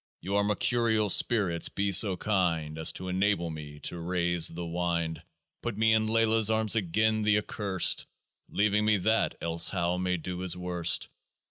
"You 0.23 0.35
are 0.37 0.43
Mercurial 0.43 1.11
spirits— 1.11 1.69
be 1.79 1.91
so 1.91 2.17
kind 2.17 2.79
As 2.79 2.91
to 2.93 3.07
enable 3.07 3.51
me 3.51 3.79
to 3.81 3.99
raise 3.99 4.47
the 4.47 4.65
wind." 4.65 5.21
Put 5.61 5.77
me 5.77 5.93
in 5.93 6.07
LAYLAH'S 6.07 6.49
arms 6.49 6.75
again: 6.75 7.21
the 7.21 7.37
Accurst, 7.37 8.07
Leaving 8.49 8.83
me 8.83 8.97
that, 8.97 9.35
elsehow 9.41 9.97
may 9.97 10.17
do 10.17 10.39
his 10.39 10.57
worst." 10.57 11.07